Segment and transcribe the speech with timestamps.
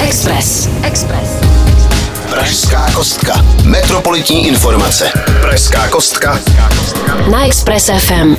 [0.00, 0.68] Express.
[0.82, 1.30] Express.
[2.30, 3.44] Pražská kostka.
[3.64, 5.10] Metropolitní informace.
[5.40, 6.38] Pražská kostka.
[7.30, 8.36] Na Express FM.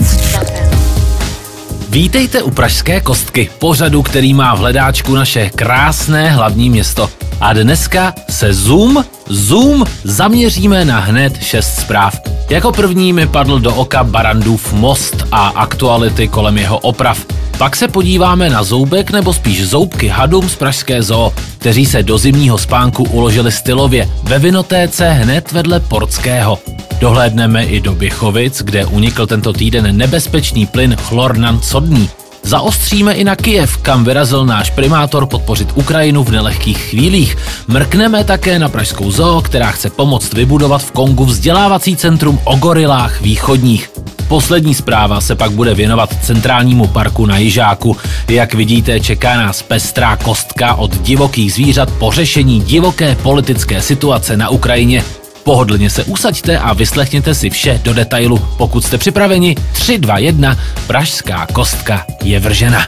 [1.89, 7.09] Vítejte u Pražské kostky, pořadu, který má v hledáčku naše krásné hlavní město.
[7.41, 12.19] A dneska se Zoom, Zoom zaměříme na hned šest zpráv.
[12.49, 17.25] Jako první mi padl do oka Barandův most a aktuality kolem jeho oprav.
[17.59, 22.17] Pak se podíváme na zoubek nebo spíš zoubky hadům z Pražské zoo, kteří se do
[22.17, 26.59] zimního spánku uložili stylově ve vinotéce hned vedle Portského.
[26.99, 32.09] Dohlédneme i do Běchovic, kde unikl tento týden nebezpečný plyn chlornan sodný.
[32.43, 37.37] Zaostříme i na Kijev, kam vyrazil náš primátor podpořit Ukrajinu v nelehkých chvílích.
[37.67, 43.21] Mrkneme také na Pražskou zoo, která chce pomoct vybudovat v Kongu vzdělávací centrum o gorilách
[43.21, 43.89] východních.
[44.29, 47.97] Poslední zpráva se pak bude věnovat centrálnímu parku na Jižáku.
[48.27, 54.49] Jak vidíte, čeká nás pestrá kostka od divokých zvířat po řešení divoké politické situace na
[54.49, 55.03] Ukrajině.
[55.43, 58.37] Pohodlně se usaďte a vyslechněte si vše do detailu.
[58.57, 62.85] Pokud jste připraveni, 3, 2, 1, Pražská kostka je vržena.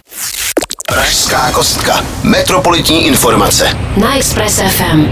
[0.87, 2.05] Pražská kostka.
[2.23, 3.77] Metropolitní informace.
[3.97, 5.05] Na Express FM.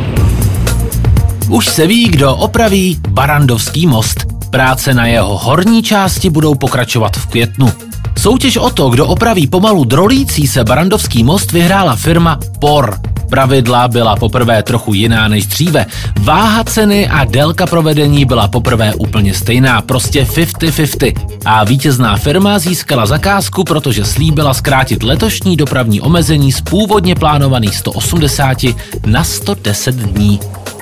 [1.49, 4.28] Už se ví, kdo opraví Barandovský most.
[4.49, 7.71] Práce na jeho horní části budou pokračovat v květnu.
[8.17, 12.99] Soutěž o to, kdo opraví pomalu drolící se Barandovský most, vyhrála firma POR.
[13.29, 15.85] Pravidla byla poprvé trochu jiná než dříve.
[16.19, 21.13] Váha ceny a délka provedení byla poprvé úplně stejná, prostě 50-50.
[21.45, 28.57] A vítězná firma získala zakázku, protože slíbila zkrátit letošní dopravní omezení z původně plánovaných 180
[29.05, 30.39] na 110 dní.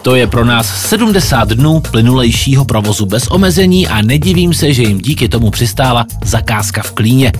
[0.07, 5.01] To je pro nás 70 dnů plynulejšího provozu bez omezení a nedivím se, že jim
[5.01, 7.31] díky tomu přistála zakázka v Klíně.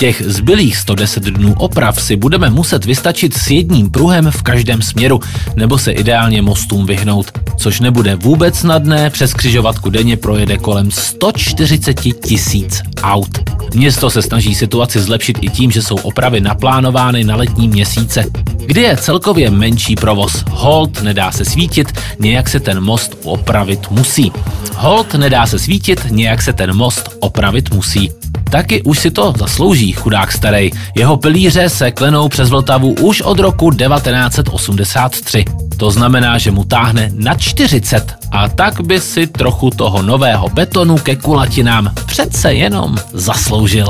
[0.00, 5.20] Těch zbylých 110 dnů oprav si budeme muset vystačit s jedním pruhem v každém směru,
[5.56, 11.94] nebo se ideálně mostům vyhnout, což nebude vůbec snadné, přes křižovatku denně projede kolem 140
[11.94, 13.38] tisíc aut.
[13.74, 18.24] Město se snaží situaci zlepšit i tím, že jsou opravy naplánovány na letní měsíce,
[18.66, 20.44] kdy je celkově menší provoz.
[20.50, 24.32] Hold nedá se svítit, nějak se ten most opravit musí.
[24.76, 28.19] Hold nedá se svítit, nějak se ten most opravit musí.
[28.50, 30.70] Taky už si to zaslouží, chudák starej.
[30.94, 35.44] Jeho pilíře se klenou přes Vltavu už od roku 1983.
[35.76, 40.98] To znamená, že mu táhne na 40 a tak by si trochu toho nového betonu
[40.98, 43.86] ke kulatinám přece jenom zasloužil.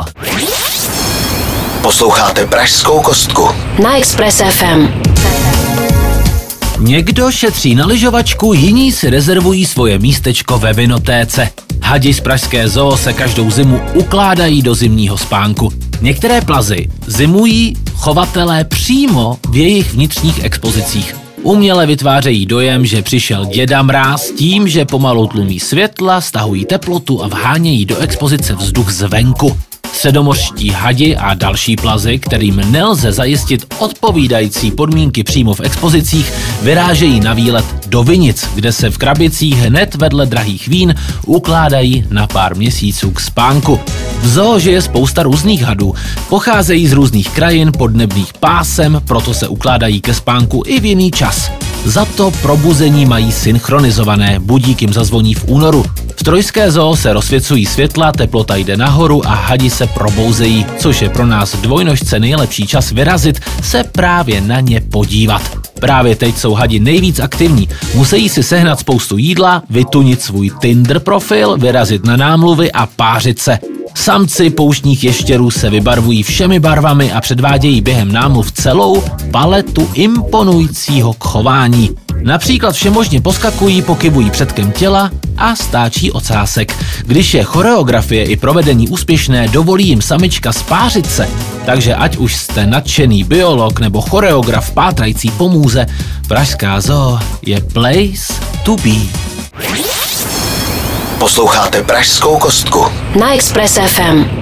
[1.83, 3.49] Posloucháte Pražskou kostku.
[3.83, 4.89] Na Express FM.
[6.79, 11.49] Někdo šetří na lyžovačku, jiní si rezervují svoje místečko ve vinotéce.
[11.91, 15.73] Hadi z Pražské zoo se každou zimu ukládají do zimního spánku.
[16.01, 21.17] Některé plazy zimují chovatelé přímo v jejich vnitřních expozicích.
[21.43, 27.29] Uměle vytvářejí dojem, že přišel děda mráz tím, že pomalu tlumí světla, stahují teplotu a
[27.29, 29.57] vhánějí do expozice vzduch zvenku.
[29.93, 37.35] Středomořští hadi a další plazy, kterým nelze zajistit odpovídající podmínky přímo v expozicích, vyrážejí na
[37.35, 40.95] výlet do Vinic, kde se v krabicích hned vedle drahých vín
[41.27, 43.81] ukládají na pár měsíců k spánku.
[44.23, 45.95] V zoo žije spousta různých hadů,
[46.29, 51.51] pocházejí z různých krajin podnebných pásem, proto se ukládají ke spánku i v jiný čas.
[51.85, 55.85] Za to probuzení mají synchronizované, budík jim zazvoní v únoru.
[56.31, 61.27] Trojské zoo se rozsvěcují světla, teplota jde nahoru a hadi se probouzejí, což je pro
[61.27, 65.43] nás dvojnožce nejlepší čas vyrazit se právě na ně podívat.
[65.81, 67.69] Právě teď jsou hadi nejvíc aktivní.
[67.95, 73.59] Musí si sehnat spoustu jídla, vytunit svůj Tinder profil, vyrazit na námluvy a pářit se.
[73.95, 81.91] Samci pouštních ještěrů se vybarvují všemi barvami a předvádějí během námluv celou paletu imponujícího chování.
[82.23, 85.11] Například všemožně poskakují, pokybují předkem těla
[85.41, 86.77] a stáčí ocásek.
[87.07, 91.29] Když je choreografie i provedení úspěšné, dovolí jim samička spářit se.
[91.67, 95.87] Takže ať už jste nadšený biolog nebo choreograf pátrající pomůze,
[96.29, 98.35] Pražská zoo je place
[98.65, 98.97] to be.
[101.19, 102.87] Posloucháte Pražskou kostku.
[103.21, 104.40] Na Express FM.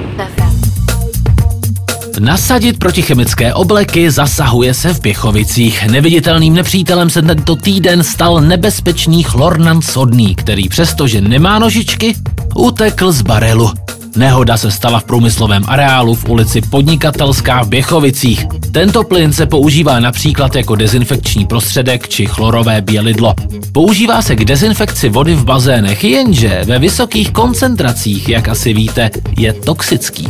[2.18, 5.86] Nasadit protichemické obleky zasahuje se v Pěchovicích.
[5.86, 12.14] Neviditelným nepřítelem se tento týden stal nebezpečný chlornan sodný, který přestože nemá nožičky,
[12.54, 13.72] utekl z barelu.
[14.16, 18.46] Nehoda se stala v průmyslovém areálu v ulici Podnikatelská v Běchovicích.
[18.72, 23.34] Tento plyn se používá například jako dezinfekční prostředek či chlorové bělidlo.
[23.72, 29.52] Používá se k dezinfekci vody v bazénech, jenže ve vysokých koncentracích, jak asi víte, je
[29.52, 30.28] toxický.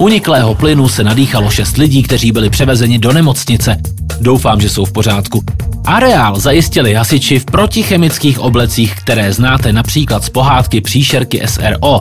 [0.00, 3.76] Uniklého plynu se nadýchalo šest lidí, kteří byli převezeni do nemocnice.
[4.20, 5.44] Doufám, že jsou v pořádku.
[5.86, 12.00] Areál zajistili hasiči v protichemických oblecích, které znáte například z pohádky příšerky SRO.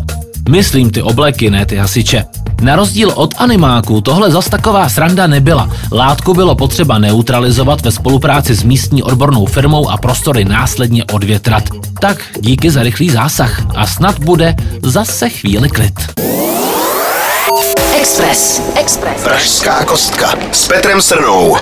[0.50, 2.26] Myslím ty obleky, ne ty hasiče.
[2.62, 5.70] Na rozdíl od animáků tohle zas taková sranda nebyla.
[5.92, 11.64] Látku bylo potřeba neutralizovat ve spolupráci s místní odbornou firmou a prostory následně odvětrat.
[12.02, 16.29] Tak díky za rychlý zásah a snad bude zase chvíli klid.
[18.00, 18.62] Express.
[18.76, 19.24] Express.
[19.24, 21.58] Pražská kostka s Petrem Srnou.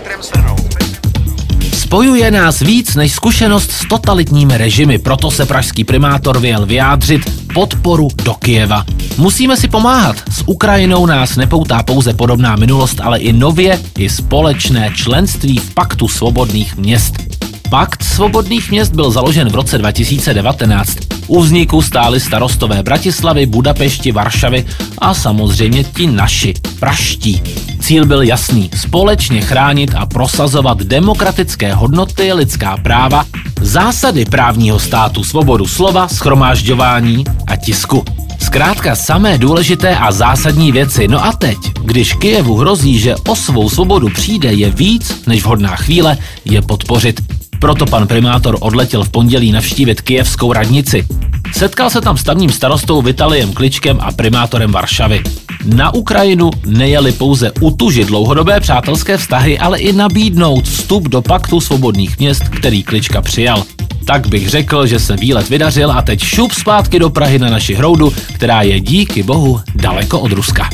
[1.74, 7.22] Spojuje nás víc než zkušenost s totalitními režimy, proto se pražský primátor vyjel vyjádřit
[7.54, 8.86] podporu do Kijeva.
[9.18, 10.16] Musíme si pomáhat.
[10.31, 16.07] S Ukrajinou nás nepoutá pouze podobná minulost, ale i nově i společné členství v Paktu
[16.07, 17.26] svobodných měst.
[17.69, 20.97] Pakt svobodných měst byl založen v roce 2019.
[21.27, 24.65] U vzniku stály starostové Bratislavy, Budapešti, Varšavy
[24.97, 27.41] a samozřejmě ti naši, praští.
[27.79, 33.25] Cíl byl jasný, společně chránit a prosazovat demokratické hodnoty, lidská práva,
[33.61, 38.05] zásady právního státu, svobodu slova, schromážďování a tisku.
[38.39, 41.07] Zkrátka samé důležité a zásadní věci.
[41.07, 45.75] No a teď, když Kijevu hrozí, že o svou svobodu přijde, je víc než vhodná
[45.75, 47.37] chvíle je podpořit.
[47.59, 51.06] Proto pan primátor odletěl v pondělí navštívit kijevskou radnici.
[51.54, 55.24] Setkal se tam s tamním starostou Vitaliem Kličkem a primátorem Varšavy.
[55.65, 62.19] Na Ukrajinu nejeli pouze utužit dlouhodobé přátelské vztahy, ale i nabídnout vstup do paktu svobodných
[62.19, 63.63] měst, který Klička přijal.
[64.06, 67.74] Tak bych řekl, že se výlet vydařil a teď šup zpátky do Prahy na naši
[67.74, 70.69] hroudu, která je díky bohu daleko od Ruska.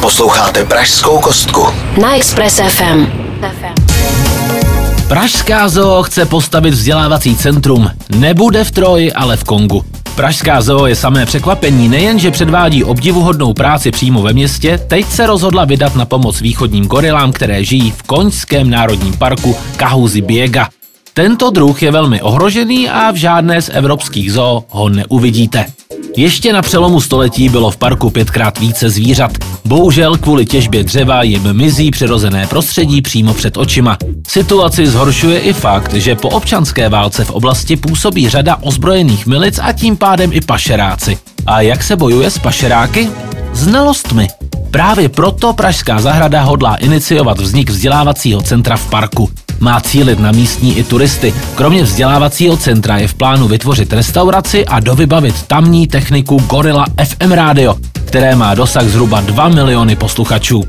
[0.00, 1.66] Posloucháte Pražskou kostku.
[2.00, 3.06] Na Express FM.
[5.08, 7.90] Pražská zoo chce postavit vzdělávací centrum.
[8.16, 9.84] Nebude v Troji, ale v Kongu.
[10.16, 15.26] Pražská zoo je samé překvapení, nejen, že předvádí obdivuhodnou práci přímo ve městě, teď se
[15.26, 20.68] rozhodla vydat na pomoc východním gorilám, které žijí v Koňském národním parku Kahuzi Biega.
[21.14, 25.66] Tento druh je velmi ohrožený a v žádné z evropských zoo ho neuvidíte.
[26.16, 29.32] Ještě na přelomu století bylo v parku pětkrát více zvířat.
[29.66, 33.98] Bohužel kvůli těžbě dřeva jim mizí přirozené prostředí přímo před očima.
[34.28, 39.72] Situaci zhoršuje i fakt, že po občanské válce v oblasti působí řada ozbrojených milic a
[39.72, 41.18] tím pádem i pašeráci.
[41.46, 43.08] A jak se bojuje s pašeráky?
[43.52, 44.28] Znalostmi.
[44.70, 49.30] Právě proto Pražská zahrada hodlá iniciovat vznik vzdělávacího centra v parku.
[49.60, 51.34] Má cílit na místní i turisty.
[51.54, 57.74] Kromě vzdělávacího centra je v plánu vytvořit restauraci a dovybavit tamní techniku Gorilla FM Radio,
[58.04, 60.64] které má dosah zhruba 2 miliony posluchačů.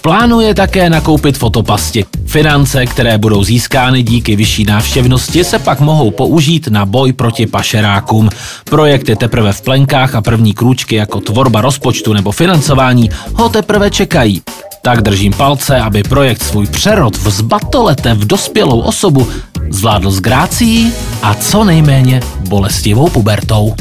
[0.00, 2.04] V plánu je také nakoupit fotopasti.
[2.26, 8.28] Finance, které budou získány díky vyšší návštěvnosti, se pak mohou použít na boj proti pašerákům.
[8.64, 13.90] Projekt je teprve v plenkách a první krůčky jako tvorba rozpočtu nebo financování ho teprve
[13.90, 14.42] čekají.
[14.82, 19.28] Tak držím palce, aby projekt svůj přerod v zbatolete v dospělou osobu
[19.70, 20.92] zvládl s grácií
[21.22, 23.74] a co nejméně bolestivou pubertou.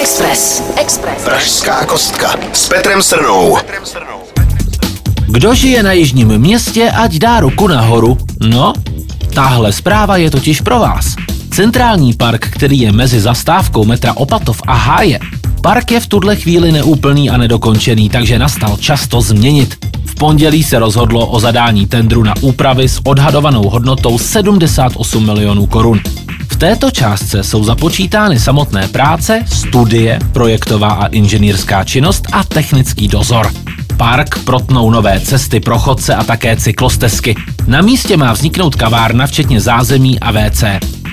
[0.00, 0.62] Express.
[0.76, 1.24] Express.
[1.24, 3.58] Pražská kostka s Petrem Srnou.
[5.26, 8.18] Kdo žije na jižním městě, ať dá ruku nahoru.
[8.40, 8.72] No,
[9.34, 11.06] tahle zpráva je totiž pro vás.
[11.50, 15.18] Centrální park, který je mezi zastávkou metra Opatov a Háje,
[15.62, 19.76] Park je v tuhle chvíli neúplný a nedokončený, takže nastal čas to změnit.
[20.04, 26.00] V pondělí se rozhodlo o zadání tendru na úpravy s odhadovanou hodnotou 78 milionů korun.
[26.48, 33.52] V této částce jsou započítány samotné práce, studie, projektová a inženýrská činnost a technický dozor.
[33.96, 37.36] Park protnou nové cesty pro chodce a také cyklostezky.
[37.66, 40.64] Na místě má vzniknout kavárna, včetně zázemí a WC.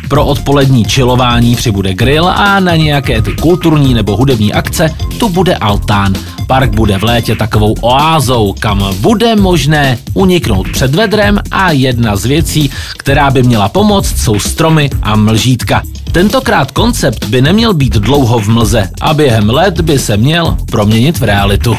[0.09, 5.55] Pro odpolední čilování přibude grill a na nějaké ty kulturní nebo hudební akce tu bude
[5.55, 6.13] altán.
[6.47, 12.25] Park bude v létě takovou oázou, kam bude možné uniknout před vedrem a jedna z
[12.25, 15.81] věcí, která by měla pomoct, jsou stromy a mlžítka.
[16.11, 21.19] Tentokrát koncept by neměl být dlouho v mlze a během let by se měl proměnit
[21.19, 21.77] v realitu.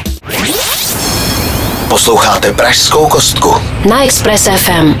[1.89, 3.55] Posloucháte Pražskou kostku.
[3.89, 4.93] Na Express FM.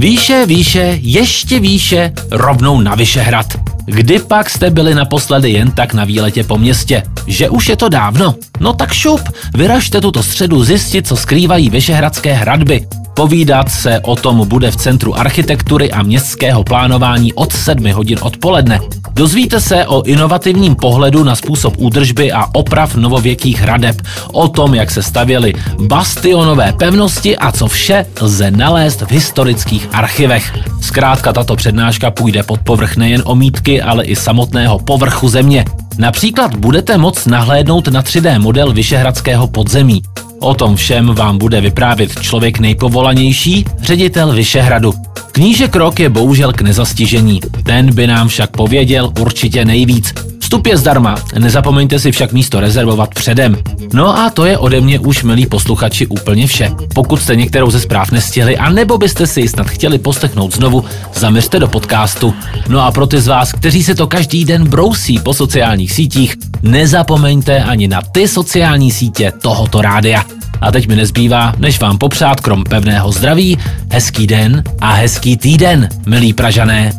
[0.00, 3.46] Výše, výše, ještě výše, rovnou na Vyšehrad.
[3.84, 7.02] Kdy pak jste byli naposledy jen tak na výletě po městě?
[7.26, 8.34] Že už je to dávno?
[8.60, 9.20] No tak šup,
[9.54, 12.86] vyražte tuto středu zjistit, co skrývají Vyšehradské hradby.
[13.14, 18.80] Povídat se o tom bude v Centru architektury a městského plánování od 7 hodin odpoledne.
[19.12, 24.02] Dozvíte se o inovativním pohledu na způsob údržby a oprav novověkých hradeb,
[24.32, 30.58] o tom, jak se stavěly bastionové pevnosti a co vše lze nalézt v historických archivech.
[30.80, 35.64] Zkrátka tato přednáška půjde pod povrch nejen omítky, ale i samotného povrchu země.
[35.98, 40.02] Například budete moct nahlédnout na 3D model Vyšehradského podzemí.
[40.40, 44.94] O tom všem vám bude vyprávět člověk nejpovolanější, ředitel Vyšehradu.
[45.32, 47.40] Knížek Rok je bohužel k nezastižení.
[47.62, 50.14] Ten by nám však pověděl určitě nejvíc.
[50.40, 53.56] Vstup je zdarma, nezapomeňte si však místo rezervovat předem.
[53.92, 56.70] No a to je ode mě už, milí posluchači, úplně vše.
[56.94, 60.84] Pokud jste některou ze zpráv nestihli, a nebo byste si ji snad chtěli poslechnout znovu,
[61.14, 62.34] zaměřte do podcastu.
[62.68, 66.36] No a pro ty z vás, kteří se to každý den brousí po sociálních sítích,
[66.62, 70.24] nezapomeňte ani na ty sociální sítě tohoto rádia.
[70.60, 73.58] A teď mi nezbývá, než vám popřát krom pevného zdraví,
[73.92, 76.92] hezký den a hezký týden, milí Pražané.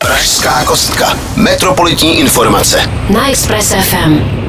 [0.00, 1.16] Pražská kostka.
[1.36, 2.80] Metropolitní informace.
[3.10, 4.47] Na Express FM.